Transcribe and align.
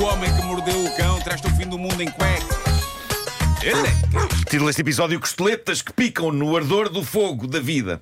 O 0.00 0.04
homem 0.04 0.34
que 0.34 0.42
mordeu 0.42 0.82
o 0.82 0.96
cão 0.96 1.20
traz-te 1.20 1.46
o 1.46 1.50
fim 1.50 1.66
do 1.66 1.78
mundo 1.78 2.02
em 2.02 2.10
cueca. 2.10 2.56
Título 4.48 4.68
deste 4.68 4.80
episódio: 4.80 5.20
Costeletas 5.20 5.82
que 5.82 5.92
picam 5.92 6.32
no 6.32 6.56
ardor 6.56 6.88
do 6.88 7.04
fogo 7.04 7.46
da 7.46 7.60
vida. 7.60 8.00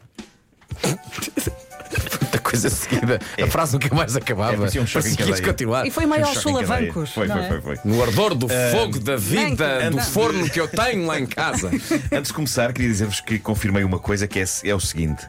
A 2.49 2.51
coisa 2.51 2.71
seguida, 2.71 3.19
a 3.41 3.47
frase 3.47 3.75
nunca 3.75 3.95
mais 3.95 4.17
acabava. 4.17 4.55
É, 4.55 4.57
parecia 4.57 4.81
um 4.81 4.87
choque 4.87 5.09
em 5.09 5.15
Parecia 5.15 5.37
que 5.37 5.43
continuar. 5.43 5.87
E 5.87 5.91
foi 5.91 6.07
meio 6.07 6.25
Um 6.25 6.29
aos 6.29 6.39
solavancos. 6.39 7.11
Foi, 7.13 7.29
foi, 7.29 7.39
é? 7.39 7.49
foi, 7.49 7.61
foi. 7.61 7.79
No 7.85 8.03
ardor 8.03 8.35
do 8.35 8.49
fogo 8.49 8.99
da 8.99 9.17
vida, 9.17 9.91
do 9.91 9.96
não. 9.96 10.03
forno 10.03 10.49
que 10.49 10.59
eu 10.59 10.67
tenho 10.67 11.07
lá 11.07 11.21
em 11.21 11.27
casa. 11.27 11.71
Antes 12.11 12.29
de 12.29 12.32
começar, 12.32 12.73
queria 12.73 12.91
dizer-vos 12.91 13.21
que 13.21 13.39
confirmei 13.39 13.85
uma 13.85 13.99
coisa 13.99 14.27
que 14.27 14.41
é, 14.41 14.45
é 14.64 14.75
o 14.75 14.81
seguinte: 14.81 15.27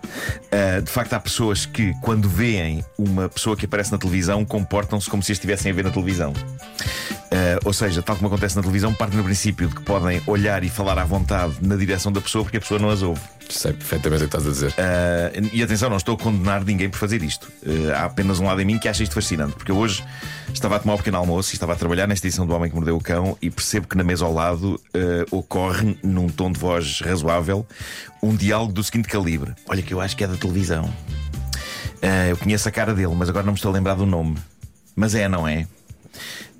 Ah, 0.51 0.79
de 0.79 0.89
facto, 0.89 1.13
há 1.13 1.19
pessoas 1.19 1.65
que, 1.65 1.93
quando 2.01 2.29
veem 2.29 2.83
uma 2.97 3.27
pessoa 3.27 3.57
que 3.57 3.65
aparece 3.65 3.91
na 3.91 3.97
televisão, 3.97 4.45
comportam-se 4.45 5.09
como 5.09 5.21
se 5.21 5.33
estivessem 5.33 5.71
a 5.71 5.75
ver 5.75 5.83
na 5.83 5.91
televisão. 5.91 6.33
Ah, 7.31 7.59
ou 7.63 7.73
seja, 7.73 8.01
tal 8.01 8.15
como 8.15 8.27
acontece 8.27 8.55
na 8.55 8.61
televisão, 8.61 8.93
partem 8.93 9.17
do 9.17 9.23
princípio 9.23 9.67
de 9.67 9.75
que 9.75 9.81
podem 9.81 10.21
olhar 10.25 10.63
e 10.63 10.69
falar 10.69 10.97
à 10.97 11.05
vontade 11.05 11.55
na 11.61 11.75
direção 11.75 12.11
da 12.11 12.19
pessoa 12.19 12.43
porque 12.43 12.57
a 12.57 12.59
pessoa 12.59 12.79
não 12.79 12.89
as 12.89 13.01
ouve. 13.01 13.21
Sei 13.49 13.73
perfeitamente 13.73 14.23
o 14.23 14.29
que 14.29 14.35
estás 14.35 14.47
a 14.47 14.51
dizer. 14.51 14.73
Ah, 14.77 15.31
e 15.53 15.63
atenção, 15.63 15.89
não 15.89 15.97
estou 15.97 16.15
a 16.15 16.17
condenar 16.17 16.63
ninguém 16.63 16.89
por 16.89 16.97
fazer 16.97 17.21
isto. 17.21 17.51
Ah, 17.93 18.01
há 18.01 18.05
apenas 18.05 18.39
um 18.39 18.45
lado 18.45 18.61
em 18.61 18.65
mim 18.65 18.79
que 18.79 18.87
acha 18.87 19.03
isto 19.03 19.13
fascinante, 19.13 19.53
porque 19.53 19.71
eu 19.71 19.77
hoje 19.77 20.03
estava 20.53 20.75
a 20.75 20.79
tomar 20.79 20.95
um 20.95 20.97
pequeno 20.97 21.17
almoço 21.17 21.51
e 21.51 21.55
estava 21.55 21.73
a 21.73 21.75
trabalhar 21.75 22.07
nesta 22.07 22.25
edição 22.25 22.45
do 22.45 22.53
Homem 22.53 22.69
que 22.69 22.75
Mordeu 22.75 22.95
o 22.95 23.01
Cão 23.01 23.37
e 23.41 23.49
percebo 23.51 23.87
que 23.87 23.95
na 23.95 24.03
mesa 24.03 24.25
ao 24.25 24.33
lado 24.33 24.81
ocorre, 25.31 25.97
num 26.03 26.27
tom 26.27 26.51
de 26.51 26.59
voz 26.59 27.01
razoável, 27.01 27.65
um 28.21 28.35
diálogo 28.35 28.73
do 28.73 28.83
seguinte 28.83 29.07
calibre: 29.07 29.53
Olha, 29.67 29.81
que 29.81 29.93
eu 29.93 30.01
acho 30.01 30.17
que 30.17 30.23
é 30.23 30.27
da 30.27 30.35
televisão. 30.35 30.91
Eu 32.29 32.37
conheço 32.37 32.67
a 32.67 32.71
cara 32.71 32.93
dele, 32.93 33.13
mas 33.15 33.29
agora 33.29 33.45
não 33.45 33.53
me 33.53 33.57
estou 33.57 33.69
a 33.69 33.73
lembrar 33.73 33.95
do 33.95 34.05
nome. 34.05 34.37
Mas 34.95 35.13
é, 35.15 35.27
não 35.27 35.47
é? 35.47 35.67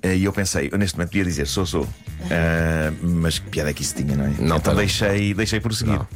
Ah, 0.02 0.08
E 0.14 0.24
eu 0.24 0.32
pensei, 0.32 0.68
eu 0.72 0.78
neste 0.78 0.96
momento 0.96 1.10
podia 1.10 1.24
dizer 1.24 1.46
sou, 1.46 1.66
sou. 1.66 1.88
Ah, 2.30 2.92
mas 3.02 3.38
que 3.38 3.48
piada 3.50 3.70
é 3.70 3.72
que 3.74 3.82
isso 3.82 3.94
tinha, 3.94 4.16
não 4.16 4.24
é? 4.24 4.28
Não 4.38 4.56
então 4.56 4.74
tem. 4.74 4.76
deixei, 4.76 5.34
deixei 5.34 5.60
prosseguir. 5.60 5.94
Não. 5.94 6.08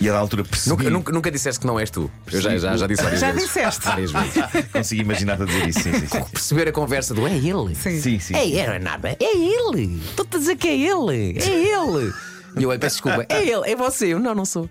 E 0.00 0.08
a 0.08 0.12
da 0.12 0.18
altura 0.18 0.42
percebi. 0.42 0.70
Nunca, 0.76 0.90
nunca, 0.90 1.12
nunca 1.12 1.30
disseste 1.30 1.60
que 1.60 1.66
não 1.66 1.78
és 1.78 1.88
tu. 1.88 2.10
Eu 2.32 2.40
já, 2.40 2.56
já, 2.58 2.76
já 2.76 2.86
disse 2.88 3.02
várias 3.02 3.20
Já 3.20 3.30
vezes. 3.30 3.48
disseste. 3.48 3.84
Várias 3.84 4.10
vezes. 4.10 4.32
Consegui 4.72 5.02
imaginar-te 5.02 5.42
a 5.42 5.46
dizer 5.46 5.68
isso. 5.68 5.80
Sim, 5.80 5.92
sim, 5.92 6.06
sim. 6.08 6.24
Perceber 6.24 6.68
a 6.68 6.72
conversa 6.72 7.14
do 7.14 7.24
é 7.26 7.36
ele. 7.36 7.74
Sim. 7.76 8.00
Sim, 8.00 8.18
sim. 8.18 8.34
É 8.34 8.44
ele, 8.44 8.66
não 8.66 8.72
é 8.74 8.78
nada. 8.80 9.10
É 9.20 9.36
ele. 9.36 10.00
Estou-te 10.08 10.36
a 10.36 10.38
dizer 10.40 10.56
que 10.56 10.66
é 10.66 10.76
ele. 10.76 11.38
É 11.38 11.48
ele. 11.48 12.12
E 12.58 12.62
eu 12.64 12.70
olho, 12.70 12.80
peço 12.80 12.96
desculpa. 12.96 13.24
É 13.28 13.42
ele, 13.42 13.70
é 13.70 13.76
você. 13.76 14.06
Eu 14.08 14.18
não, 14.18 14.34
não 14.34 14.44
sou. 14.44 14.68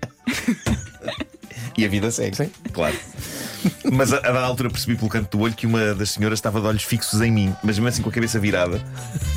E 1.78 1.86
a 1.86 1.88
vida 1.88 2.12
segue. 2.12 2.36
Sim. 2.36 2.52
Claro. 2.74 2.96
Mas 3.92 4.14
a, 4.14 4.18
a 4.18 4.32
da 4.32 4.42
altura 4.42 4.70
percebi 4.70 4.96
pelo 4.96 5.10
canto 5.10 5.38
do 5.38 5.44
olho 5.44 5.54
que 5.54 5.66
uma 5.66 5.96
das 5.96 6.12
senhoras 6.12 6.38
estava 6.40 6.60
de 6.62 6.68
olhos 6.68 6.84
fixos 6.84 7.22
em 7.22 7.32
mim, 7.32 7.48
mas 7.64 7.78
mesmo 7.78 7.88
assim 7.88 8.02
com 8.02 8.10
a 8.10 8.12
cabeça 8.12 8.40
virada, 8.40 8.82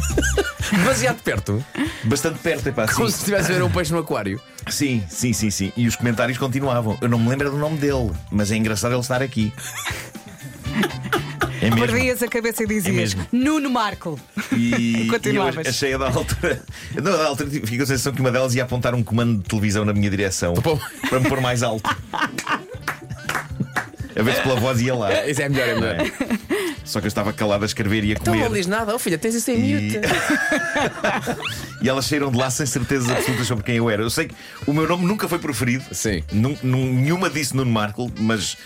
Demasiado 0.70 1.22
perto. 1.22 1.64
bastante 2.04 2.38
perto, 2.40 2.68
epá, 2.68 2.86
Como 2.88 3.06
sim. 3.06 3.12
se 3.12 3.18
estivesse 3.20 3.52
a 3.52 3.54
ver 3.54 3.62
um 3.62 3.70
peixe 3.70 3.92
no 3.92 3.98
aquário. 4.00 4.40
sim, 4.68 5.02
sim, 5.08 5.32
sim, 5.32 5.50
sim. 5.50 5.72
E 5.76 5.86
os 5.86 5.94
comentários 5.96 6.36
continuavam. 6.38 6.98
Eu 7.00 7.08
não 7.08 7.18
me 7.18 7.28
lembro 7.28 7.50
do 7.50 7.58
nome 7.58 7.78
dele, 7.78 8.10
mas 8.30 8.50
é 8.50 8.56
engraçado 8.56 8.92
ele 8.92 9.00
estar 9.00 9.22
aqui. 9.22 9.52
É 11.60 11.70
mesmo. 11.70 11.86
Perdias 11.86 12.22
a 12.22 12.28
cabeça 12.28 12.62
e 12.62 12.66
dizias 12.66 12.94
mesmo. 12.94 13.26
Nuno 13.32 13.70
Marco. 13.70 14.20
E, 14.52 14.56
e 14.76 15.06
eu 15.06 15.12
Continuavas. 15.14 15.66
achei 15.66 15.94
a 15.94 15.98
da 15.98 16.06
altura. 16.08 16.62
Não, 17.02 17.14
a 17.14 17.16
da 17.16 17.26
altura 17.26 17.48
fiquei 17.48 17.78
com 17.78 17.84
a 17.84 17.86
sensação 17.86 18.12
que 18.12 18.20
uma 18.20 18.30
delas 18.30 18.54
ia 18.54 18.64
apontar 18.64 18.94
um 18.94 19.02
comando 19.02 19.38
de 19.38 19.48
televisão 19.48 19.82
na 19.82 19.94
minha 19.94 20.10
direção 20.10 20.52
para 21.08 21.20
me 21.20 21.26
pôr 21.28 21.40
mais 21.40 21.62
alto. 21.62 21.88
A 24.16 24.22
ver 24.22 24.34
se 24.34 24.42
pela 24.42 24.56
voz 24.56 24.80
ia 24.80 24.94
lá. 24.94 25.26
Isso 25.26 25.42
é 25.42 25.48
melhor, 25.48 25.68
é 25.68 25.74
melhor. 25.74 25.94
é? 26.00 26.74
Só 26.84 27.00
que 27.00 27.06
eu 27.06 27.08
estava 27.08 27.32
calado 27.32 27.62
a 27.62 27.66
escrever 27.66 28.04
e 28.04 28.10
a 28.10 28.12
Então 28.12 28.32
comer. 28.34 28.44
não 28.48 28.52
diz 28.54 28.66
nada. 28.66 28.94
Oh 28.94 28.98
filha, 28.98 29.16
tens 29.18 29.34
isso 29.34 29.50
em 29.50 29.54
E... 29.58 29.74
mute. 29.74 30.00
e 31.80 31.88
elas 31.88 32.04
saíram 32.04 32.30
de 32.30 32.36
lá 32.38 32.50
sem 32.50 32.66
certezas 32.66 33.10
absolutas 33.10 33.46
sobre 33.46 33.64
quem 33.64 33.76
eu 33.76 33.88
era. 33.88 34.02
Eu 34.02 34.10
sei 34.10 34.28
que 34.28 34.34
o 34.66 34.72
meu 34.72 34.86
nome 34.86 35.06
nunca 35.06 35.26
foi 35.28 35.38
proferido. 35.38 35.82
Sim. 35.92 36.22
Nun- 36.30 36.56
nun- 36.62 36.92
nenhuma 36.94 37.30
disse 37.30 37.56
Nuno 37.56 37.70
Marco, 37.70 38.10
mas 38.20 38.56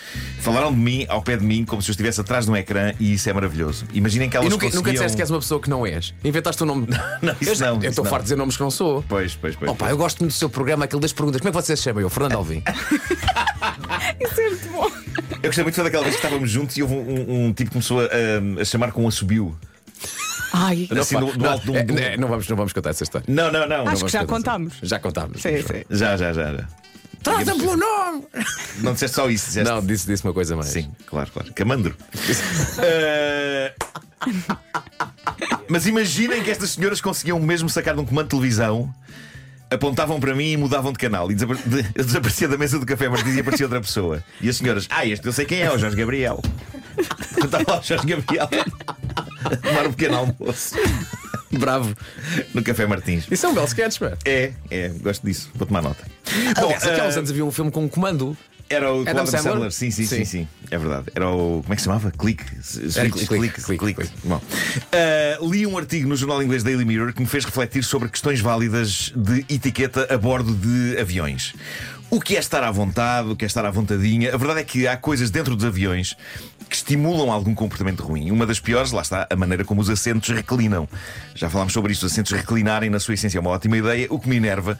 falaram 0.40 0.72
de 0.72 0.78
mim, 0.78 1.06
ao 1.08 1.22
pé 1.22 1.36
de 1.36 1.44
mim, 1.44 1.64
como 1.64 1.80
se 1.80 1.88
eu 1.90 1.92
estivesse 1.92 2.20
atrás 2.20 2.44
de 2.46 2.50
um 2.50 2.56
ecrã 2.56 2.92
e 2.98 3.14
isso 3.14 3.30
é 3.30 3.32
maravilhoso. 3.32 3.86
Imaginem 3.92 4.28
que 4.28 4.36
elas 4.36 4.48
E 4.48 4.50
nunca, 4.50 4.66
conseguiam... 4.66 4.80
nunca 4.82 4.92
disseste 4.92 5.16
que 5.16 5.22
és 5.22 5.30
uma 5.30 5.38
pessoa 5.38 5.60
que 5.60 5.70
não 5.70 5.86
és. 5.86 6.12
Inventaste 6.24 6.62
um 6.62 6.66
nome. 6.66 6.88
Não, 7.22 7.34
isso 7.40 7.50
eu 7.50 7.54
já- 7.54 7.66
não, 7.66 7.74
Eu 7.76 7.80
isso 7.80 7.88
estou 7.90 8.04
não. 8.04 8.10
farto 8.10 8.22
de 8.22 8.26
dizer 8.26 8.36
nomes 8.36 8.56
que 8.56 8.62
não 8.62 8.70
sou. 8.70 9.04
Pois, 9.08 9.34
pois, 9.36 9.54
pois. 9.56 9.70
Opa, 9.70 9.88
eu 9.90 9.96
gosto 9.96 10.18
muito 10.20 10.32
do 10.32 10.36
seu 10.36 10.48
programa, 10.50 10.84
aquele 10.84 11.00
das 11.02 11.12
perguntas. 11.12 11.40
Como 11.40 11.48
é 11.48 11.52
que 11.52 11.66
vocês 11.66 11.78
se 11.78 11.84
chamam? 11.84 12.00
Eu, 12.02 12.10
Fernando 12.10 12.34
Alvim. 12.34 12.62
Isso 14.20 14.40
é 14.40 14.48
muito 14.50 14.68
bom. 14.70 14.90
Eu 15.42 15.48
gostei 15.50 15.62
muito 15.64 15.74
foi 15.74 15.84
daquela 15.84 16.02
vez 16.04 16.16
que 16.16 16.24
estávamos 16.24 16.50
juntos 16.50 16.76
e 16.76 16.82
houve 16.82 16.94
um, 16.94 16.98
um- 16.98 17.44
um 17.46 17.52
tipo 17.52 17.70
que 17.70 17.74
começou 17.74 18.00
a, 18.00 18.60
a 18.60 18.64
chamar 18.64 18.92
com 18.92 19.04
um 19.04 19.08
assobio. 19.08 19.56
Ai, 20.52 20.88
Assim, 20.98 21.16
Opa, 21.16 21.26
do, 21.26 21.32
do 21.38 21.44
não, 21.44 21.50
alto 21.52 21.72
um. 21.72 21.76
é, 21.76 22.16
não, 22.16 22.28
vamos, 22.28 22.48
não 22.48 22.56
vamos 22.56 22.72
contar 22.72 22.90
essa 22.90 23.04
história. 23.04 23.26
Não, 23.28 23.52
não, 23.52 23.68
não. 23.68 23.86
Acho 23.88 24.00
não 24.00 24.06
que 24.06 24.12
já 24.12 24.24
contámos. 24.26 24.74
Já 24.82 24.98
contámos. 24.98 25.40
sim, 25.42 25.60
sim. 25.62 25.84
Já, 25.90 26.16
já, 26.16 26.32
já. 26.32 26.54
já. 26.54 26.66
Trazem 27.22 27.58
pelo 27.58 27.76
nome! 27.76 28.24
Não 28.78 28.92
disseste 28.94 29.16
só 29.16 29.28
isso, 29.28 29.46
disseste. 29.46 29.68
Não, 29.70 29.84
disse, 29.84 30.06
disse 30.06 30.22
uma 30.24 30.32
coisa 30.32 30.54
mais. 30.56 30.68
Sim, 30.68 30.88
claro, 31.06 31.28
claro. 31.32 31.52
Camandro. 31.52 31.94
Eh, 32.78 33.74
Mas 35.68 35.86
imaginem 35.86 36.42
que 36.42 36.50
estas 36.50 36.70
senhoras 36.70 37.00
conseguiam 37.00 37.38
mesmo 37.40 37.68
sacar 37.68 37.94
de 37.94 38.00
um 38.00 38.06
comando 38.06 38.24
de 38.26 38.30
televisão, 38.30 38.92
apontavam 39.70 40.18
para 40.20 40.34
mim 40.34 40.52
e 40.52 40.56
mudavam 40.56 40.92
de 40.92 40.98
canal. 40.98 41.30
E 41.30 41.34
desapar- 41.34 41.56
de- 41.64 41.86
eu 41.94 42.04
desaparecia 42.04 42.48
da 42.48 42.56
mesa 42.58 42.78
do 42.78 42.86
café 42.86 43.08
Martins 43.08 43.36
e 43.36 43.40
aparecia 43.40 43.66
outra 43.66 43.80
pessoa. 43.80 44.22
E 44.40 44.48
as 44.48 44.56
senhoras, 44.56 44.86
ah, 44.90 45.04
este 45.06 45.26
eu 45.26 45.32
sei 45.32 45.44
quem 45.44 45.60
é, 45.62 45.70
o 45.72 45.78
Jorge 45.78 45.96
Gabriel. 45.96 46.40
Estava 47.44 47.64
lá 47.72 47.78
o 47.80 47.82
Jorge 47.82 48.06
Gabriel 48.06 48.48
a 49.44 49.56
tomar 49.56 49.86
um 49.86 49.92
pequeno 49.92 50.16
almoço 50.16 50.74
Bravo. 51.52 51.94
no 52.54 52.62
Café 52.62 52.86
Martins. 52.86 53.26
Isso 53.30 53.46
é 53.46 53.48
um 53.48 53.54
belo 53.54 53.66
sketch, 53.66 53.98
pá. 53.98 54.12
É, 54.24 54.52
é, 54.70 54.88
gosto 54.88 55.24
disso. 55.26 55.50
Vou 55.54 55.66
tomar 55.66 55.82
nota. 55.82 56.04
Bom, 56.60 56.64
Aliás, 56.66 56.84
aqui 56.86 57.00
há 57.00 57.04
uns 57.06 57.14
eh, 57.14 57.18
anos 57.18 57.30
havia 57.30 57.44
um 57.44 57.50
filme 57.50 57.70
com 57.70 57.84
um 57.84 57.88
comando. 57.88 58.36
Era 58.70 58.92
o 58.92 59.00
Adam 59.00 59.12
Adam 59.12 59.26
Sandler? 59.26 59.52
Sandler? 59.52 59.72
Sim, 59.72 59.90
sim, 59.90 60.04
sim, 60.04 60.16
Sim. 60.18 60.24
sim, 60.24 60.48
É 60.70 60.76
verdade. 60.76 61.06
Era 61.14 61.28
o. 61.30 61.62
Como 61.62 61.72
é 61.72 61.76
que 61.76 61.82
se 61.82 61.86
chamava? 61.86 62.10
Click, 62.10 62.44
Click, 62.44 63.62
click. 63.62 63.78
Click. 63.78 64.10
Bom, 64.24 64.40
ah, 64.92 65.38
li 65.42 65.66
um 65.66 65.78
artigo 65.78 66.08
no 66.08 66.16
jornal 66.16 66.42
inglês 66.42 66.62
Daily 66.62 66.84
Mirror 66.84 67.12
que 67.14 67.20
me 67.20 67.26
fez 67.26 67.44
refletir 67.44 67.82
sobre 67.82 68.08
questões 68.08 68.40
válidas 68.40 69.12
de 69.16 69.40
etiqueta 69.48 70.06
a 70.12 70.18
bordo 70.18 70.54
de 70.54 70.98
aviões. 71.00 71.54
O 72.10 72.20
que 72.20 72.36
é 72.36 72.38
estar 72.38 72.62
à 72.62 72.70
vontade, 72.70 73.28
o 73.28 73.36
que 73.36 73.44
é 73.44 73.46
estar 73.46 73.64
à 73.66 73.70
vontadinha. 73.70 74.34
A 74.34 74.36
verdade 74.38 74.60
é 74.60 74.64
que 74.64 74.88
há 74.88 74.96
coisas 74.96 75.30
dentro 75.30 75.54
dos 75.54 75.64
aviões 75.66 76.16
que 76.68 76.74
estimulam 76.76 77.30
algum 77.30 77.54
comportamento 77.54 78.02
ruim. 78.02 78.30
Uma 78.30 78.46
das 78.46 78.58
piores, 78.58 78.92
lá 78.92 79.02
está, 79.02 79.26
a 79.30 79.36
maneira 79.36 79.62
como 79.62 79.80
os 79.82 79.90
assentos 79.90 80.28
reclinam. 80.30 80.88
Já 81.34 81.50
falámos 81.50 81.72
sobre 81.74 81.92
isto, 81.92 82.06
os 82.06 82.12
assentos 82.12 82.32
reclinarem, 82.32 82.88
na 82.88 82.98
sua 82.98 83.12
essência, 83.12 83.36
é 83.36 83.40
uma 83.40 83.50
ótima 83.50 83.76
ideia. 83.76 84.06
O 84.08 84.18
que 84.18 84.26
me 84.28 84.36
enerva 84.36 84.78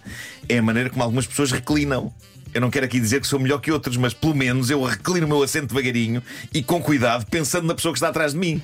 é 0.49 0.57
a 0.59 0.63
maneira 0.63 0.89
como 0.89 1.03
algumas 1.03 1.27
pessoas 1.27 1.53
reclinam. 1.53 2.13
Eu 2.59 2.61
não 2.61 2.71
quero 2.73 2.87
aqui 2.87 2.99
dizer 2.99 3.21
que 3.21 3.27
sou 3.29 3.39
melhor 3.39 3.61
que 3.61 3.71
outros, 3.71 3.97
mas 3.97 4.13
pelo 4.13 4.35
menos 4.35 4.69
eu 4.69 4.83
reclino 4.83 5.27
o 5.27 5.29
meu 5.29 5.41
assento 5.45 5.69
devagarinho 5.73 6.21
e 6.53 6.61
com 6.61 6.83
cuidado, 6.83 7.25
pensando 7.27 7.69
na 7.69 7.75
pessoa 7.75 7.93
que 7.93 7.99
está 7.99 8.09
atrás 8.09 8.33
de 8.33 8.39
mim. 8.41 8.61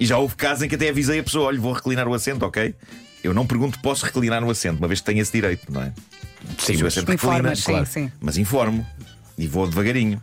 E 0.00 0.06
já 0.06 0.16
houve 0.16 0.34
casos 0.34 0.62
em 0.62 0.68
que 0.68 0.74
até 0.76 0.88
avisei 0.88 1.18
a 1.20 1.22
pessoa: 1.22 1.48
olha, 1.48 1.60
vou 1.60 1.74
reclinar 1.74 2.08
o 2.08 2.14
assento, 2.14 2.42
ok? 2.46 2.74
Eu 3.22 3.34
não 3.34 3.46
pergunto, 3.46 3.78
posso 3.80 4.02
reclinar 4.06 4.42
o 4.42 4.48
assento, 4.50 4.78
uma 4.78 4.88
vez 4.88 5.00
que 5.00 5.06
tenho 5.06 5.20
esse 5.20 5.30
direito, 5.30 5.70
não 5.70 5.82
é? 5.82 5.92
Sim, 6.58 6.82
mas- 6.82 6.96
Informas, 6.96 7.58
reclina, 7.60 7.84
sim, 7.84 7.92
sim. 8.06 8.12
Mas 8.18 8.38
informo 8.38 8.86
e 9.36 9.46
vou 9.46 9.68
devagarinho. 9.68 10.22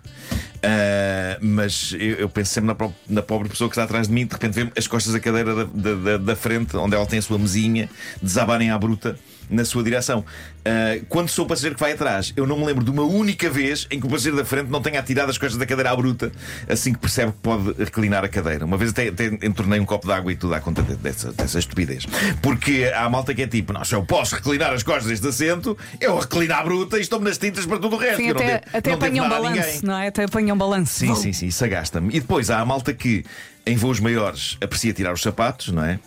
Ah, 0.63 1.37
mas 1.41 1.93
eu, 1.99 2.15
eu 2.17 2.29
penso 2.29 2.53
sempre 2.53 2.73
na, 2.77 2.89
na 3.09 3.21
pobre 3.21 3.49
pessoa 3.49 3.69
que 3.69 3.73
está 3.73 3.83
atrás 3.83 4.07
de 4.07 4.13
mim, 4.13 4.25
de 4.25 4.33
repente 4.33 4.53
vê 4.53 4.71
as 4.77 4.87
costas 4.87 5.13
da 5.13 5.19
cadeira 5.19 5.55
da, 5.55 5.63
da- 5.63 5.95
da- 5.95 6.17
da 6.17 6.35
frente, 6.35 6.75
onde 6.77 6.95
ela 6.95 7.05
tem 7.05 7.19
a 7.19 7.21
sua 7.21 7.39
mesinha, 7.39 7.89
desabarem 8.21 8.69
à 8.69 8.77
bruta 8.77 9.17
na 9.49 9.65
sua 9.65 9.83
direção. 9.83 10.23
Ah, 10.63 10.97
quando 11.09 11.27
sou 11.27 11.43
o 11.43 11.47
passageiro 11.47 11.75
que 11.75 11.81
vai 11.81 11.91
atrás, 11.93 12.31
eu 12.37 12.45
não 12.47 12.57
me 12.57 12.65
lembro 12.65 12.85
de 12.85 12.91
uma 12.91 13.01
única 13.03 13.49
vez 13.49 13.85
em 13.91 13.99
que 13.99 14.05
o 14.05 14.09
passageiro 14.09 14.37
da 14.37 14.45
frente 14.45 14.69
não 14.69 14.81
tenha 14.81 14.99
atirado 14.99 15.29
as 15.29 15.37
costas 15.37 15.57
da 15.57 15.65
cadeira 15.65 15.89
à 15.91 15.95
bruta 15.95 16.31
assim 16.69 16.93
que 16.93 16.99
percebe 16.99 17.31
que 17.33 17.39
pode 17.39 17.73
reclinar 17.77 18.23
a 18.23 18.29
cadeira. 18.29 18.63
Uma 18.63 18.77
vez 18.77 18.91
até, 18.91 19.07
até 19.09 19.25
entornei 19.45 19.79
um 19.79 19.85
copo 19.85 20.05
de 20.07 20.13
água 20.13 20.31
e 20.31 20.35
tudo 20.37 20.53
à 20.53 20.61
conta 20.61 20.81
de- 20.83 20.95
dessa, 20.95 21.33
dessa 21.33 21.57
estupidez. 21.59 22.05
Porque 22.41 22.89
há 22.95 23.09
malta 23.09 23.33
que 23.33 23.41
é 23.41 23.47
tipo: 23.47 23.73
não, 23.73 23.83
se 23.83 23.93
eu 23.95 24.03
posso 24.05 24.35
reclinar 24.35 24.71
as 24.71 24.83
costas 24.83 25.07
deste 25.07 25.27
assento, 25.27 25.75
eu 25.99 26.17
reclino 26.17 26.53
à 26.53 26.63
bruta 26.63 26.97
e 26.97 27.01
estou-me 27.01 27.25
nas 27.25 27.37
tintas 27.39 27.65
para 27.65 27.79
tudo 27.79 27.95
o 27.95 27.99
resto. 27.99 28.17
Sim, 28.17 28.29
até, 28.29 28.45
devo- 28.59 28.61
até 28.77 28.93
apanha 28.93 29.23
um 29.23 29.29
balanço, 29.29 29.85
não 29.85 29.97
é? 29.97 30.07
Até 30.07 30.23
apanha 30.25 30.50
um 30.53 30.57
balanço. 30.57 30.99
Sim, 30.99 31.15
sim, 31.15 31.33
sim, 31.33 31.47
isso 31.47 31.63
agasta-me. 31.63 32.15
E 32.15 32.19
depois 32.19 32.49
há 32.49 32.59
a 32.59 32.65
malta 32.65 32.93
que, 32.93 33.23
em 33.65 33.75
voos 33.75 33.99
maiores, 33.99 34.57
aprecia 34.61 34.93
tirar 34.93 35.13
os 35.13 35.21
sapatos, 35.21 35.69
não 35.69 35.83
é? 35.83 35.99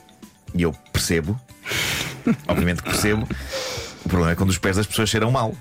E 0.54 0.62
eu 0.62 0.72
percebo, 0.92 1.38
obviamente 2.46 2.82
que 2.82 2.90
percebo. 2.90 3.28
O 4.04 4.08
problema 4.08 4.32
é 4.32 4.34
quando 4.34 4.50
os 4.50 4.58
pés 4.58 4.76
das 4.76 4.86
pessoas 4.86 5.08
cheiram 5.08 5.30
mal. 5.30 5.54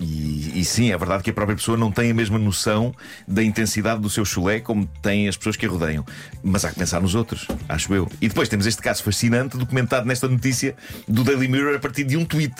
E, 0.00 0.60
e 0.60 0.64
sim, 0.64 0.92
é 0.92 0.98
verdade 0.98 1.22
que 1.22 1.30
a 1.30 1.32
própria 1.32 1.56
pessoa 1.56 1.76
não 1.76 1.90
tem 1.90 2.10
a 2.10 2.14
mesma 2.14 2.38
noção 2.38 2.94
da 3.26 3.42
intensidade 3.42 4.00
do 4.00 4.10
seu 4.10 4.24
chulé 4.24 4.60
como 4.60 4.86
têm 5.00 5.28
as 5.28 5.36
pessoas 5.36 5.56
que 5.56 5.66
a 5.66 5.68
rodeiam. 5.68 6.04
Mas 6.42 6.64
há 6.64 6.70
que 6.70 6.78
pensar 6.78 7.00
nos 7.00 7.14
outros, 7.14 7.46
acho 7.68 7.94
eu. 7.94 8.08
E 8.20 8.28
depois 8.28 8.48
temos 8.48 8.66
este 8.66 8.82
caso 8.82 9.02
fascinante 9.02 9.56
documentado 9.56 10.06
nesta 10.06 10.28
notícia 10.28 10.74
do 11.06 11.22
Daily 11.24 11.48
Mirror 11.48 11.76
a 11.76 11.78
partir 11.78 12.04
de 12.04 12.16
um 12.16 12.24
tweet. 12.24 12.54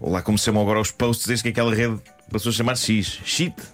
Ou 0.00 0.12
lá 0.12 0.22
como 0.22 0.36
se 0.36 0.44
chamam 0.44 0.62
agora 0.62 0.80
os 0.80 0.90
posts, 0.90 1.26
desde 1.26 1.44
que 1.44 1.48
aquela 1.50 1.74
rede 1.74 2.00
passou 2.30 2.50
a 2.50 2.52
chamar 2.52 2.76
X. 2.76 3.20
Shit. 3.24 3.54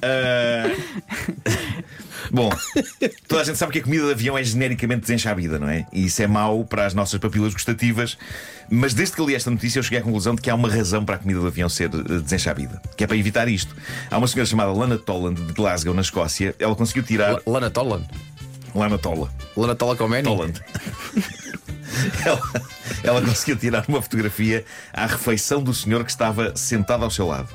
Ah, 0.00 0.70
Bom, 2.30 2.50
toda 3.28 3.42
a 3.42 3.44
gente 3.44 3.58
sabe 3.58 3.72
que 3.72 3.78
a 3.80 3.82
comida 3.82 4.06
de 4.06 4.12
avião 4.12 4.38
é 4.38 4.42
genericamente 4.42 5.02
desenxabida, 5.02 5.58
não 5.58 5.68
é? 5.68 5.86
E 5.92 6.06
isso 6.06 6.22
é 6.22 6.26
mau 6.26 6.64
para 6.64 6.86
as 6.86 6.94
nossas 6.94 7.18
papilas 7.20 7.52
gustativas. 7.52 8.16
Mas 8.70 8.94
desde 8.94 9.14
que 9.14 9.20
eu 9.20 9.26
li 9.26 9.34
esta 9.34 9.50
notícia, 9.50 9.80
eu 9.80 9.82
cheguei 9.82 9.98
à 9.98 10.02
conclusão 10.02 10.34
de 10.34 10.40
que 10.40 10.48
há 10.48 10.54
uma 10.54 10.68
razão 10.70 11.04
para 11.04 11.16
a 11.16 11.18
comida 11.18 11.40
do 11.40 11.46
avião 11.46 11.68
ser 11.68 11.90
eh, 11.92 12.20
desenxabida, 12.20 12.80
que 12.96 13.04
é 13.04 13.06
para 13.06 13.16
evitar 13.16 13.48
isto. 13.48 13.74
Há 14.10 14.16
uma 14.18 14.26
senhora 14.28 14.46
chamada 14.48 14.72
Lana 14.72 14.96
Toland 14.96 15.40
de 15.42 15.52
Glasgow, 15.52 15.92
na 15.94 16.00
Escócia. 16.00 16.54
Ela 16.58 16.74
conseguiu 16.76 17.02
tirar. 17.02 17.30
L- 17.32 17.42
Lana 17.46 17.70
Toland. 17.70 18.06
Lana 18.74 18.98
Tola. 18.98 19.30
Lana 19.56 19.74
Tola 19.74 19.96
com 19.96 20.08
Manny. 20.08 20.22
Toland. 20.22 20.60
ela, 22.24 22.40
ela 23.02 23.20
conseguiu 23.22 23.56
tirar 23.56 23.84
uma 23.88 24.00
fotografia 24.00 24.64
à 24.92 25.06
refeição 25.06 25.62
do 25.62 25.72
senhor 25.74 26.04
que 26.04 26.10
estava 26.10 26.54
sentado 26.56 27.04
ao 27.04 27.10
seu 27.10 27.26
lado. 27.26 27.48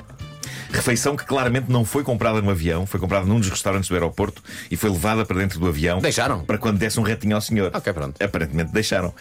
Refeição 0.70 1.16
que 1.16 1.24
claramente 1.24 1.70
não 1.70 1.84
foi 1.84 2.04
comprada 2.04 2.42
no 2.42 2.50
avião, 2.50 2.86
foi 2.86 3.00
comprada 3.00 3.24
num 3.24 3.40
dos 3.40 3.48
restaurantes 3.48 3.88
do 3.88 3.94
aeroporto 3.94 4.42
e 4.70 4.76
foi 4.76 4.90
levada 4.90 5.24
para 5.24 5.38
dentro 5.38 5.58
do 5.58 5.66
avião. 5.66 5.98
Deixaram? 6.00 6.44
Para 6.44 6.58
quando 6.58 6.78
desse 6.78 7.00
um 7.00 7.02
retinho 7.02 7.34
ao 7.34 7.40
senhor. 7.40 7.70
Ok, 7.74 7.92
pronto. 7.92 8.22
Aparentemente 8.22 8.72
deixaram. 8.72 9.14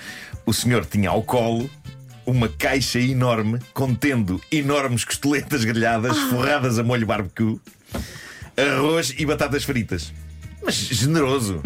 O 0.45 0.53
senhor 0.53 0.85
tinha 0.85 1.09
ao 1.09 1.23
colo 1.23 1.69
uma 2.25 2.49
caixa 2.49 2.99
enorme 2.99 3.59
contendo 3.73 4.41
enormes 4.51 5.05
costeletas 5.05 5.63
grelhadas 5.63 6.17
forradas 6.29 6.77
a 6.77 6.83
molho 6.83 7.07
barbecue, 7.07 7.57
arroz 8.57 9.15
e 9.17 9.25
batatas 9.25 9.63
fritas. 9.63 10.11
Mas 10.61 10.75
generoso. 10.75 11.61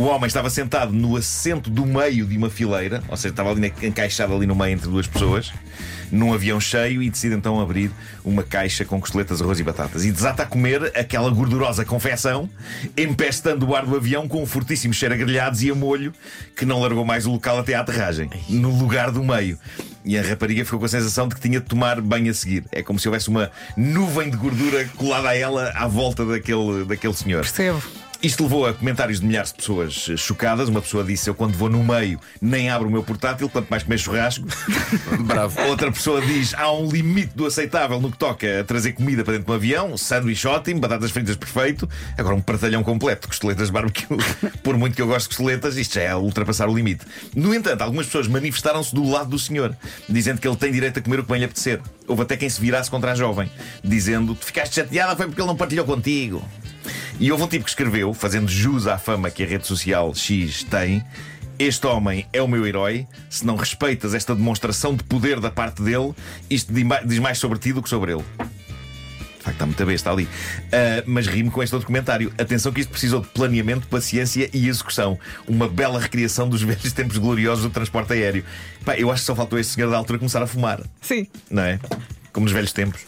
O 0.00 0.04
homem 0.04 0.28
estava 0.28 0.48
sentado 0.48 0.94
no 0.94 1.14
assento 1.14 1.68
do 1.68 1.84
meio 1.84 2.24
de 2.24 2.34
uma 2.34 2.48
fileira, 2.48 3.02
ou 3.06 3.18
seja, 3.18 3.34
estava 3.34 3.50
ali 3.50 3.70
encaixado 3.82 4.34
ali 4.34 4.46
no 4.46 4.56
meio 4.56 4.72
entre 4.72 4.88
duas 4.88 5.06
pessoas, 5.06 5.52
num 6.10 6.32
avião 6.32 6.58
cheio 6.58 7.02
e 7.02 7.10
decide 7.10 7.34
então 7.34 7.60
abrir 7.60 7.90
uma 8.24 8.42
caixa 8.42 8.82
com 8.82 8.98
costeletas, 8.98 9.42
arroz 9.42 9.60
e 9.60 9.62
batatas. 9.62 10.06
E 10.06 10.10
desata 10.10 10.44
a 10.44 10.46
comer 10.46 10.90
aquela 10.96 11.28
gordurosa 11.28 11.84
confecção, 11.84 12.48
empestando 12.96 13.68
o 13.68 13.76
ar 13.76 13.84
do 13.84 13.94
avião 13.94 14.26
com 14.26 14.42
um 14.42 14.46
fortíssimo 14.46 14.94
cheiro 14.94 15.14
a 15.14 15.18
grelhados 15.18 15.62
e 15.62 15.70
a 15.70 15.74
molho, 15.74 16.14
que 16.56 16.64
não 16.64 16.80
largou 16.80 17.04
mais 17.04 17.26
o 17.26 17.32
local 17.32 17.58
até 17.58 17.74
à 17.74 17.80
aterragem, 17.80 18.30
no 18.48 18.74
lugar 18.74 19.10
do 19.10 19.22
meio. 19.22 19.58
E 20.02 20.18
a 20.18 20.22
rapariga 20.22 20.64
ficou 20.64 20.78
com 20.78 20.86
a 20.86 20.88
sensação 20.88 21.28
de 21.28 21.34
que 21.34 21.42
tinha 21.42 21.60
de 21.60 21.66
tomar 21.66 22.00
banho 22.00 22.30
a 22.30 22.34
seguir. 22.34 22.64
É 22.72 22.82
como 22.82 22.98
se 22.98 23.06
houvesse 23.06 23.28
uma 23.28 23.50
nuvem 23.76 24.30
de 24.30 24.38
gordura 24.38 24.88
colada 24.96 25.28
a 25.28 25.36
ela 25.36 25.70
à 25.76 25.86
volta 25.86 26.24
daquele, 26.24 26.86
daquele 26.86 27.12
senhor. 27.12 27.42
Percebo. 27.42 27.82
Isto 28.22 28.42
levou 28.42 28.66
a 28.66 28.74
comentários 28.74 29.18
de 29.18 29.26
milhares 29.26 29.50
de 29.50 29.56
pessoas 29.56 30.06
eh, 30.10 30.16
chocadas. 30.16 30.68
Uma 30.68 30.82
pessoa 30.82 31.02
disse: 31.02 31.30
Eu, 31.30 31.34
quando 31.34 31.54
vou 31.54 31.70
no 31.70 31.82
meio, 31.82 32.20
nem 32.40 32.68
abro 32.68 32.86
o 32.86 32.90
meu 32.90 33.02
portátil, 33.02 33.48
quanto 33.48 33.70
mais 33.70 33.82
comer 33.82 33.96
churrasco. 33.96 34.46
Bravo. 35.24 35.58
Outra 35.62 35.90
pessoa 35.90 36.20
diz: 36.20 36.52
Há 36.52 36.70
um 36.70 36.90
limite 36.90 37.32
do 37.34 37.46
aceitável 37.46 37.98
no 37.98 38.10
que 38.10 38.18
toca 38.18 38.60
a 38.60 38.64
trazer 38.64 38.92
comida 38.92 39.24
para 39.24 39.32
dentro 39.32 39.46
do 39.46 39.54
avião. 39.54 39.96
Sanduíche 39.96 40.46
ótimo, 40.46 40.80
batatas 40.80 41.10
fritas 41.10 41.34
perfeito. 41.34 41.88
Agora 42.18 42.34
um 42.34 42.42
partalhão 42.42 42.82
completo 42.82 43.22
de 43.22 43.28
costeletas 43.28 43.68
de 43.68 43.72
barbecue. 43.72 44.06
Por 44.62 44.76
muito 44.76 44.94
que 44.94 45.00
eu 45.00 45.06
gosto 45.06 45.30
de 45.30 45.36
costeletas, 45.36 45.78
isto 45.78 45.94
já 45.94 46.02
é 46.02 46.14
ultrapassar 46.14 46.68
o 46.68 46.74
limite. 46.74 47.06
No 47.34 47.54
entanto, 47.54 47.80
algumas 47.80 48.04
pessoas 48.04 48.28
manifestaram-se 48.28 48.94
do 48.94 49.08
lado 49.08 49.30
do 49.30 49.38
senhor, 49.38 49.74
dizendo 50.06 50.42
que 50.42 50.46
ele 50.46 50.56
tem 50.56 50.70
direito 50.70 50.98
a 50.98 51.02
comer 51.02 51.20
o 51.20 51.24
que 51.24 51.30
bem 51.30 51.38
lhe 51.38 51.46
apetecer. 51.46 51.80
Houve 52.06 52.22
até 52.22 52.36
quem 52.36 52.50
se 52.50 52.60
virasse 52.60 52.90
contra 52.90 53.12
a 53.12 53.14
jovem, 53.14 53.50
dizendo: 53.82 54.34
Tu 54.34 54.44
ficaste 54.44 54.74
chateada 54.74 55.16
foi 55.16 55.24
porque 55.24 55.40
ele 55.40 55.48
não 55.48 55.56
partilhou 55.56 55.86
contigo. 55.86 56.46
E 57.18 57.30
houve 57.30 57.44
um 57.44 57.48
tipo 57.48 57.64
que 57.64 57.70
escreveu, 57.70 58.12
fazendo 58.14 58.50
jus 58.50 58.86
à 58.86 58.98
fama 58.98 59.30
que 59.30 59.42
a 59.42 59.46
rede 59.46 59.66
social 59.66 60.14
X 60.14 60.64
tem. 60.64 61.04
Este 61.58 61.86
homem 61.86 62.26
é 62.32 62.40
o 62.40 62.48
meu 62.48 62.66
herói. 62.66 63.06
Se 63.28 63.44
não 63.44 63.54
respeitas 63.56 64.14
esta 64.14 64.34
demonstração 64.34 64.94
de 64.94 65.04
poder 65.04 65.40
da 65.40 65.50
parte 65.50 65.82
dele, 65.82 66.14
isto 66.48 66.72
di- 66.72 66.84
diz 67.04 67.18
mais 67.18 67.38
sobre 67.38 67.58
ti 67.58 67.72
do 67.72 67.82
que 67.82 67.88
sobre 67.88 68.12
ele. 68.12 68.24
De 69.38 69.44
facto, 69.44 69.54
está 69.56 69.66
muito 69.66 69.86
besta 69.86 70.10
ali. 70.10 70.28
Ah, 70.72 71.02
mas 71.06 71.26
rimo 71.26 71.50
com 71.50 71.62
este 71.62 71.74
outro 71.74 71.86
comentário. 71.86 72.32
Atenção 72.38 72.72
que 72.72 72.80
isto 72.80 72.90
precisou 72.90 73.20
de 73.20 73.28
planeamento, 73.28 73.86
paciência 73.88 74.48
e 74.54 74.68
execução. 74.68 75.18
Uma 75.46 75.68
bela 75.68 75.98
recriação 76.00 76.48
dos 76.48 76.60
velhos 76.62 76.92
tempos 76.92 77.16
gloriosos 77.18 77.64
do 77.64 77.70
transporte 77.70 78.12
aéreo. 78.14 78.44
Pá, 78.84 78.96
eu 78.96 79.10
acho 79.10 79.20
que 79.22 79.26
só 79.26 79.34
faltou 79.34 79.58
este 79.58 79.74
senhor 79.74 79.90
da 79.90 79.96
altura 79.98 80.18
começar 80.18 80.42
a 80.42 80.46
fumar 80.46 80.80
Sim. 81.02 81.26
não 81.50 81.62
é? 81.62 81.78
Como 82.32 82.44
nos 82.44 82.52
velhos 82.52 82.72
tempos. 82.72 83.00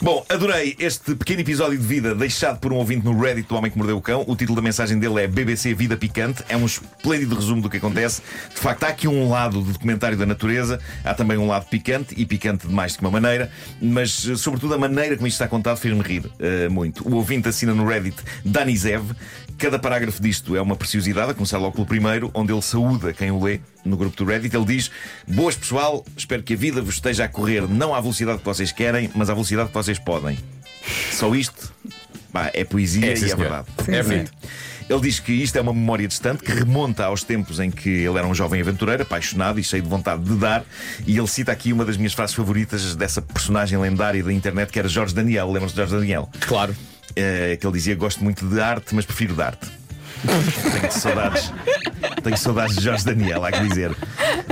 Bom, 0.00 0.24
adorei 0.28 0.76
este 0.78 1.14
pequeno 1.14 1.40
episódio 1.40 1.76
de 1.76 1.84
vida 1.84 2.14
deixado 2.14 2.60
por 2.60 2.72
um 2.72 2.76
ouvinte 2.76 3.04
no 3.04 3.18
Reddit 3.18 3.48
do 3.48 3.56
Homem 3.56 3.70
que 3.70 3.76
Mordeu 3.76 3.96
o 3.96 4.00
Cão. 4.00 4.24
O 4.26 4.36
título 4.36 4.56
da 4.56 4.62
mensagem 4.62 4.98
dele 4.98 5.22
é 5.22 5.26
BBC 5.26 5.74
Vida 5.74 5.96
Picante. 5.96 6.44
É 6.48 6.56
um 6.56 6.66
esplêndido 6.66 7.34
resumo 7.34 7.60
do 7.62 7.68
que 7.68 7.78
acontece. 7.78 8.22
De 8.54 8.60
facto, 8.60 8.84
há 8.84 8.88
aqui 8.88 9.08
um 9.08 9.28
lado 9.28 9.60
do 9.60 9.72
documentário 9.72 10.16
da 10.16 10.24
natureza, 10.24 10.78
há 11.04 11.14
também 11.14 11.36
um 11.36 11.46
lado 11.46 11.66
picante, 11.66 12.14
e 12.16 12.24
picante 12.24 12.66
de 12.66 12.72
mais 12.72 12.94
de 12.94 13.00
uma 13.00 13.10
maneira, 13.10 13.50
mas 13.80 14.28
eh, 14.28 14.36
sobretudo 14.36 14.74
a 14.74 14.78
maneira 14.78 15.16
como 15.16 15.26
isto 15.26 15.36
está 15.36 15.48
contado 15.48 15.76
fez-me 15.78 16.02
rir 16.02 16.30
eh, 16.38 16.68
muito. 16.68 17.06
O 17.08 17.16
ouvinte 17.16 17.48
assina 17.48 17.74
no 17.74 17.86
Reddit 17.86 18.16
Danizev. 18.44 19.12
Cada 19.58 19.78
parágrafo 19.78 20.22
disto 20.22 20.56
é 20.56 20.62
uma 20.62 20.74
preciosidade, 20.74 21.32
a 21.32 21.34
começar 21.34 21.58
logo 21.58 21.72
pelo 21.72 21.86
primeiro, 21.86 22.30
onde 22.32 22.52
ele 22.52 22.62
saúda 22.62 23.12
quem 23.12 23.30
o 23.30 23.42
lê 23.42 23.60
no 23.84 23.96
grupo 23.96 24.16
do 24.16 24.24
Reddit. 24.24 24.54
Ele 24.54 24.64
diz: 24.64 24.90
Boas 25.26 25.54
pessoal, 25.54 26.04
espero 26.16 26.42
que 26.42 26.54
a 26.54 26.56
vida 26.56 26.82
vos 26.82 26.94
esteja 26.94 27.24
a 27.24 27.28
correr 27.28 27.68
não 27.68 27.94
à 27.94 28.00
velocidade 28.00 28.38
que 28.38 28.44
vocês 28.44 28.72
querem, 28.72 29.10
mas 29.14 29.30
à 29.30 29.34
velocidade 29.34 29.68
que 29.68 29.74
vocês 29.74 29.98
podem. 29.98 30.38
Só 31.12 31.34
isto 31.34 31.72
pá, 32.32 32.50
é 32.54 32.64
poesia 32.64 33.12
É, 33.12 33.16
sim, 33.16 33.26
e 33.26 33.30
é 33.30 33.36
verdade. 33.36 33.66
Sim, 33.84 33.94
É 33.94 34.02
bonito. 34.02 34.32
Ele 34.88 35.00
diz 35.02 35.20
que 35.20 35.32
isto 35.32 35.56
é 35.56 35.60
uma 35.60 35.72
memória 35.72 36.08
distante 36.08 36.42
que 36.42 36.50
remonta 36.50 37.04
aos 37.04 37.22
tempos 37.22 37.60
em 37.60 37.70
que 37.70 37.88
ele 37.88 38.18
era 38.18 38.26
um 38.26 38.34
jovem 38.34 38.60
aventureiro, 38.60 39.04
apaixonado 39.04 39.60
e 39.60 39.62
cheio 39.62 39.84
de 39.84 39.88
vontade 39.88 40.24
de 40.24 40.34
dar. 40.34 40.64
E 41.06 41.16
ele 41.16 41.28
cita 41.28 41.52
aqui 41.52 41.72
uma 41.72 41.84
das 41.84 41.96
minhas 41.96 42.12
frases 42.12 42.34
favoritas 42.34 42.96
dessa 42.96 43.22
personagem 43.22 43.78
lendária 43.78 44.20
da 44.20 44.32
internet 44.32 44.72
que 44.72 44.80
era 44.80 44.88
Jorge 44.88 45.14
Daniel. 45.14 45.46
Lembram-se 45.46 45.74
de 45.74 45.80
Jorge 45.80 45.94
Daniel? 45.94 46.28
Claro. 46.40 46.74
Eh, 47.14 47.56
que 47.60 47.64
ele 47.64 47.72
dizia: 47.72 47.94
Gosto 47.94 48.24
muito 48.24 48.44
de 48.48 48.60
arte, 48.60 48.92
mas 48.92 49.04
prefiro 49.04 49.34
de 49.34 49.42
arte. 49.42 49.68
Tenho 50.26 50.92
saudades. 50.92 51.52
Tenho 52.22 52.36
saudades 52.36 52.76
de 52.76 52.84
Jorge 52.84 53.04
Daniel, 53.04 53.44
há 53.44 53.52
que 53.52 53.66
dizer. 53.68 53.96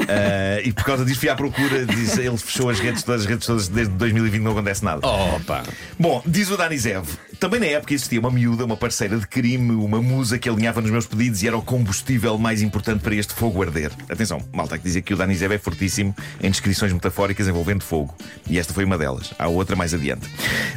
Eh, 0.08 0.62
e 0.64 0.72
por 0.72 0.84
causa 0.84 1.04
disso 1.04 1.20
fui 1.20 1.28
à 1.28 1.36
procura. 1.36 1.78
Ele 1.78 2.36
fechou 2.38 2.70
as 2.70 2.80
redes 2.80 3.02
todas, 3.02 3.22
as 3.22 3.26
redes 3.26 3.46
todas 3.46 3.68
desde 3.68 3.92
2020 3.94 4.42
não 4.42 4.52
acontece 4.52 4.84
nada. 4.84 5.06
Opa. 5.06 5.62
Bom, 5.98 6.22
diz 6.26 6.50
o 6.50 6.56
Danizev. 6.56 7.06
Também 7.38 7.60
na 7.60 7.66
época 7.66 7.94
existia 7.94 8.18
uma 8.18 8.32
miúda, 8.32 8.64
uma 8.64 8.76
parceira 8.76 9.16
de 9.16 9.26
crime, 9.26 9.70
uma 9.72 10.02
musa 10.02 10.38
que 10.38 10.48
alinhava 10.48 10.80
nos 10.80 10.90
meus 10.90 11.06
pedidos 11.06 11.40
e 11.42 11.46
era 11.46 11.56
o 11.56 11.62
combustível 11.62 12.36
mais 12.36 12.62
importante 12.62 13.00
para 13.00 13.14
este 13.14 13.32
fogo 13.32 13.62
arder. 13.62 13.92
Atenção, 14.08 14.42
malta 14.52 14.76
que 14.76 14.82
dizia 14.82 15.00
que 15.00 15.14
o 15.14 15.16
Danizev 15.16 15.54
é 15.54 15.58
fortíssimo 15.58 16.14
em 16.42 16.50
descrições 16.50 16.92
metafóricas 16.92 17.46
envolvendo 17.46 17.84
fogo. 17.84 18.12
E 18.48 18.58
esta 18.58 18.74
foi 18.74 18.84
uma 18.84 18.98
delas. 18.98 19.32
Há 19.38 19.46
outra 19.46 19.76
mais 19.76 19.94
adiante. 19.94 20.28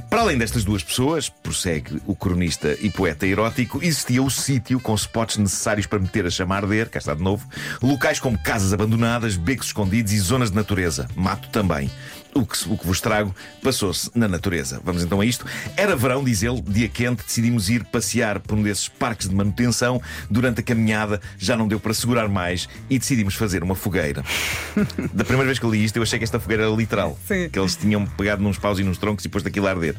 Para 0.07 0.21
além 0.21 0.37
destas 0.37 0.63
duas 0.63 0.83
pessoas, 0.83 1.29
prossegue 1.29 1.99
o 2.05 2.15
cronista 2.15 2.77
e 2.79 2.91
poeta 2.91 3.25
erótico, 3.25 3.79
existia 3.81 4.21
o 4.21 4.29
sítio 4.29 4.79
com 4.79 4.93
spots 4.93 5.37
necessários 5.37 5.87
para 5.87 5.97
meter 5.97 6.27
a 6.27 6.29
chama 6.29 6.57
a 6.57 6.59
arder, 6.81 6.89
cá 6.89 6.99
está 6.99 7.13
de 7.13 7.21
novo, 7.21 7.47
locais 7.81 8.19
como 8.19 8.37
casas 8.37 8.73
abandonadas, 8.73 9.35
becos 9.35 9.67
escondidos 9.67 10.11
e 10.11 10.19
zonas 10.19 10.49
de 10.49 10.55
natureza. 10.55 11.07
Mato 11.15 11.49
também. 11.49 11.89
O 12.33 12.45
que, 12.45 12.57
o 12.69 12.77
que 12.77 12.87
vos 12.87 13.01
trago 13.01 13.35
passou-se 13.61 14.09
na 14.15 14.25
natureza. 14.25 14.79
Vamos 14.85 15.03
então 15.03 15.19
a 15.19 15.25
isto. 15.25 15.45
Era 15.75 15.97
verão, 15.97 16.23
diz 16.23 16.41
ele, 16.41 16.61
dia 16.61 16.87
quente, 16.87 17.23
decidimos 17.25 17.69
ir 17.69 17.83
passear 17.83 18.39
por 18.39 18.57
um 18.57 18.63
desses 18.63 18.87
parques 18.87 19.27
de 19.27 19.35
manutenção. 19.35 20.01
Durante 20.29 20.61
a 20.61 20.63
caminhada 20.63 21.19
já 21.37 21.57
não 21.57 21.67
deu 21.67 21.77
para 21.77 21.93
segurar 21.93 22.29
mais 22.29 22.69
e 22.89 22.97
decidimos 22.97 23.35
fazer 23.35 23.63
uma 23.63 23.75
fogueira. 23.75 24.23
Da 25.13 25.25
primeira 25.25 25.47
vez 25.47 25.59
que 25.59 25.65
eu 25.65 25.71
li 25.71 25.83
isto, 25.83 25.97
eu 25.97 26.03
achei 26.03 26.17
que 26.17 26.23
esta 26.23 26.39
fogueira 26.39 26.63
era 26.63 26.71
literal. 26.73 27.17
Sim. 27.27 27.49
Que 27.49 27.59
eles 27.59 27.75
tinham 27.75 28.05
pegado 28.05 28.41
nos 28.41 28.57
paus 28.57 28.79
e 28.79 28.83
nos 28.83 28.97
troncos 28.97 29.25
e 29.25 29.29
posto 29.29 29.47
aquilo 29.47 29.67
a 29.67 29.71
arder. 29.71 29.95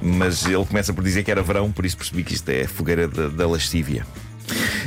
Mas 0.00 0.46
ele 0.46 0.64
começa 0.64 0.92
por 0.92 1.02
dizer 1.02 1.24
que 1.24 1.30
era 1.30 1.42
verão, 1.42 1.72
por 1.72 1.84
isso 1.84 1.96
percebi 1.96 2.22
que 2.22 2.34
isto 2.34 2.48
é 2.50 2.62
a 2.62 2.68
fogueira 2.68 3.08
da, 3.08 3.28
da 3.28 3.48
lascívia. 3.48 4.06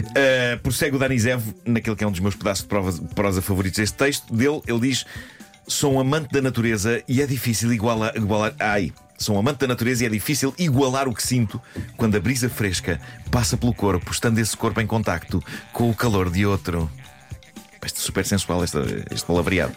Uh, 0.02 0.60
prossegue 0.62 0.96
o 0.96 1.00
Danizev 1.00 1.42
naquele 1.66 1.96
que 1.96 2.04
é 2.04 2.08
um 2.08 2.12
dos 2.12 2.20
meus 2.20 2.36
pedaços 2.36 2.64
de 2.64 2.70
prosa, 2.70 3.02
prosa 3.16 3.42
favoritos 3.42 3.80
deste 3.80 3.98
texto. 3.98 4.34
Dele, 4.34 4.62
ele 4.68 4.80
diz: 4.80 5.06
Sou 5.68 5.94
um 5.94 6.00
amante 6.00 6.32
da 6.32 6.42
natureza 6.42 7.04
e 7.08 7.22
é 7.22 7.28
difícil 7.28 7.72
igualar. 7.72 8.16
igualar 8.16 8.54
ai. 8.60 8.92
Sou 9.18 9.36
um 9.36 9.40
amante 9.40 9.60
da 9.60 9.68
natureza 9.68 10.04
e 10.04 10.08
é 10.08 10.10
difícil 10.10 10.54
igualar 10.58 11.08
o 11.08 11.14
que 11.14 11.22
sinto 11.22 11.62
quando 11.96 12.16
a 12.16 12.20
brisa 12.20 12.50
fresca 12.50 13.00
passa 13.30 13.56
pelo 13.56 13.74
corpo, 13.74 14.12
estando 14.12 14.40
esse 14.40 14.58
corpo 14.58 14.82
em 14.82 14.88
contacto 14.88 15.44
com 15.72 15.90
o 15.92 15.96
calor 15.96 16.32
de 16.32 16.44
outro. 16.44 16.90
É 17.82 17.88
super 17.88 18.26
sensual, 18.26 18.64
este, 18.64 18.78
este 19.12 19.26
palavreado. 19.26 19.76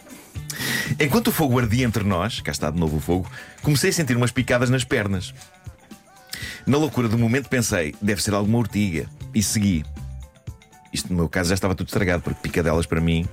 Enquanto 0.99 1.27
o 1.27 1.31
fogo 1.31 1.59
ardia 1.59 1.85
entre 1.85 2.03
nós, 2.03 2.41
cá 2.41 2.51
está 2.51 2.71
de 2.71 2.79
novo 2.79 2.97
o 2.97 2.99
fogo, 2.99 3.29
comecei 3.61 3.91
a 3.91 3.93
sentir 3.93 4.17
umas 4.17 4.31
picadas 4.31 4.69
nas 4.69 4.83
pernas. 4.83 5.33
Na 6.65 6.77
loucura 6.77 7.07
do 7.07 7.17
momento 7.17 7.47
pensei, 7.47 7.93
deve 8.01 8.23
ser 8.23 8.33
alguma 8.33 8.57
ortiga. 8.57 9.07
E 9.33 9.43
segui. 9.43 9.85
Isto 10.95 11.09
no 11.09 11.17
meu 11.17 11.27
caso 11.27 11.49
já 11.49 11.55
estava 11.55 11.75
tudo 11.75 11.87
estragado, 11.87 12.23
porque 12.23 12.39
picadelas 12.41 12.85
para 12.85 13.01
mim 13.01 13.27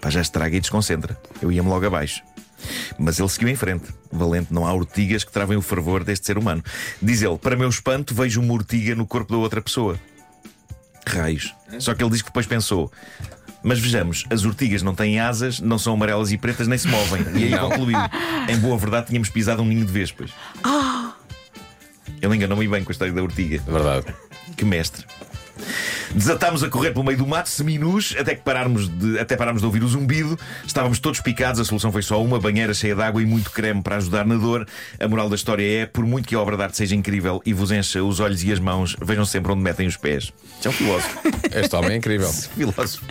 pá, 0.00 0.10
já 0.10 0.20
estraga 0.20 0.56
e 0.56 0.60
desconcentra. 0.60 1.16
Eu 1.40 1.52
ia-me 1.52 1.68
logo 1.68 1.86
abaixo. 1.86 2.22
Mas 2.98 3.20
ele 3.20 3.28
seguiu 3.28 3.48
em 3.48 3.54
frente. 3.54 3.84
Valente, 4.10 4.52
não 4.52 4.66
há 4.66 4.74
ortigas 4.74 5.22
que 5.22 5.30
travem 5.30 5.56
o 5.56 5.62
fervor 5.62 6.02
deste 6.02 6.26
ser 6.26 6.36
humano. 6.36 6.60
Diz 7.00 7.22
ele: 7.22 7.38
Para 7.38 7.54
meu 7.54 7.68
espanto, 7.68 8.12
vejo 8.12 8.40
uma 8.40 8.52
ortiga 8.52 8.96
no 8.96 9.06
corpo 9.06 9.32
da 9.32 9.38
outra 9.38 9.62
pessoa. 9.62 9.96
Raios. 11.06 11.54
Só 11.78 11.94
que 11.94 12.02
ele 12.02 12.10
diz 12.10 12.20
que 12.20 12.28
depois 12.30 12.46
pensou. 12.46 12.90
Mas 13.62 13.78
vejamos, 13.78 14.24
as 14.28 14.44
ortigas 14.44 14.82
não 14.82 14.92
têm 14.92 15.20
asas, 15.20 15.60
não 15.60 15.78
são 15.78 15.94
amarelas 15.94 16.32
e 16.32 16.36
pretas, 16.38 16.66
nem 16.66 16.76
se 16.76 16.88
movem. 16.88 17.22
E 17.36 17.44
aí 17.44 17.50
Não. 17.50 17.70
concluiu. 17.70 17.96
Em 18.48 18.58
boa 18.58 18.76
verdade, 18.76 19.06
tínhamos 19.06 19.28
pisado 19.28 19.62
um 19.62 19.66
ninho 19.66 19.86
de 19.86 19.92
vespas. 19.92 20.32
Ele 22.20 22.34
enganou-me 22.36 22.66
bem 22.66 22.82
com 22.82 22.90
a 22.90 22.92
história 22.92 23.12
da 23.14 23.22
urtiga. 23.22 23.62
É 23.64 23.70
verdade. 23.70 24.06
Que 24.56 24.64
mestre. 24.64 25.06
Desatámos 26.14 26.62
a 26.62 26.68
correr 26.68 26.92
pelo 26.92 27.04
meio 27.04 27.16
do 27.16 27.26
mato, 27.26 27.48
seminus, 27.48 28.14
até 28.18 28.34
que 28.34 28.42
pararmos 28.42 28.88
de, 28.88 29.18
até 29.18 29.36
pararmos 29.36 29.62
de 29.62 29.66
ouvir 29.66 29.82
o 29.82 29.88
zumbido. 29.88 30.38
Estávamos 30.66 30.98
todos 30.98 31.20
picados, 31.20 31.60
a 31.60 31.64
solução 31.64 31.90
foi 31.90 32.02
só 32.02 32.22
uma: 32.22 32.38
banheira 32.38 32.74
cheia 32.74 32.94
de 32.94 33.02
água 33.02 33.22
e 33.22 33.26
muito 33.26 33.50
creme 33.50 33.82
para 33.82 33.96
ajudar 33.96 34.26
na 34.26 34.36
dor. 34.36 34.66
A 35.00 35.08
moral 35.08 35.28
da 35.28 35.34
história 35.34 35.82
é: 35.82 35.86
por 35.86 36.04
muito 36.04 36.28
que 36.28 36.34
a 36.34 36.40
obra 36.40 36.56
de 36.56 36.62
arte 36.62 36.76
seja 36.76 36.94
incrível 36.94 37.40
e 37.46 37.52
vos 37.52 37.70
encha 37.70 38.02
os 38.02 38.20
olhos 38.20 38.44
e 38.44 38.52
as 38.52 38.60
mãos, 38.60 38.96
vejam 39.00 39.24
sempre 39.24 39.52
onde 39.52 39.62
metem 39.62 39.86
os 39.86 39.96
pés. 39.96 40.32
Isto 40.54 40.66
é 40.66 40.70
um 40.70 40.72
filósofo. 40.72 41.20
Este 41.52 41.76
homem 41.76 41.92
é 41.92 41.96
incrível. 41.96 42.28
filósofo 42.32 43.04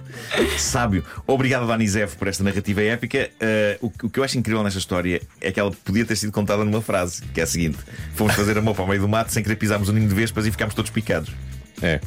sábio. 0.57 1.03
Obrigado, 1.27 1.67
Danizev, 1.67 2.15
por 2.15 2.27
esta 2.27 2.43
narrativa 2.43 2.81
épica. 2.81 3.29
Uh, 3.81 3.87
o, 3.87 4.05
o 4.07 4.09
que 4.09 4.19
eu 4.19 4.23
acho 4.23 4.37
incrível 4.37 4.63
nesta 4.63 4.79
história 4.79 5.21
é 5.39 5.51
que 5.51 5.59
ela 5.59 5.71
podia 5.83 6.05
ter 6.05 6.15
sido 6.15 6.31
contada 6.31 6.63
numa 6.63 6.81
frase, 6.81 7.23
que 7.33 7.39
é 7.39 7.43
a 7.43 7.47
seguinte: 7.47 7.77
Fomos 8.15 8.35
fazer 8.35 8.57
amor 8.57 8.75
para 8.75 8.85
o 8.85 8.87
meio 8.87 9.01
do 9.01 9.09
mato 9.09 9.31
sem 9.31 9.41
querer 9.41 9.55
pisarmos 9.55 9.89
um 9.89 9.93
ninho 9.93 10.07
de 10.07 10.15
vespas 10.15 10.45
e 10.45 10.51
ficámos 10.51 10.75
todos 10.75 10.91
picados. 10.91 11.31
É. 11.81 11.99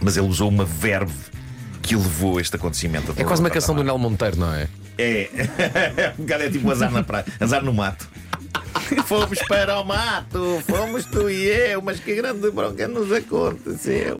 Mas 0.00 0.16
ele 0.16 0.26
usou 0.26 0.48
uma 0.48 0.64
verve 0.64 1.12
que 1.82 1.94
levou 1.94 2.40
este 2.40 2.56
acontecimento 2.56 3.12
a 3.16 3.20
É 3.20 3.24
quase 3.24 3.42
uma 3.42 3.50
canção 3.50 3.74
do. 3.74 3.82
Nel 3.82 3.98
Monteiro, 3.98 4.38
não 4.38 4.52
é? 4.52 4.68
É, 4.98 6.12
um 6.18 6.22
bocado 6.22 6.44
é 6.44 6.50
tipo 6.50 6.70
azar 6.70 6.90
na 6.90 7.02
praia, 7.02 7.24
azar 7.38 7.62
no 7.62 7.72
mato. 7.72 8.08
Fomos 9.06 9.38
para 9.48 9.78
o 9.80 9.84
mato, 9.84 10.62
fomos 10.66 11.04
tu 11.04 11.30
e 11.30 11.46
eu, 11.46 11.80
mas 11.82 12.00
que 12.00 12.14
grande 12.14 12.50
bronca 12.50 12.88
nos 12.88 13.12
aconteceu. 13.12 14.06